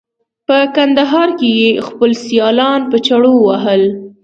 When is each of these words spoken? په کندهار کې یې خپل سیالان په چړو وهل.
په 0.47 0.57
کندهار 0.75 1.29
کې 1.39 1.49
یې 1.61 1.69
خپل 1.87 2.11
سیالان 2.25 2.81
په 2.91 2.97
چړو 3.07 3.33
وهل. 3.41 3.81